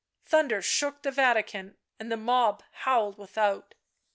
Thunder 0.25 0.63
shook 0.63 1.03
the 1.03 1.11
Vatican 1.11 1.77
and 1.99 2.11
the 2.11 2.17
mob 2.17 2.63
howled 2.71 3.19
without. 3.19 3.75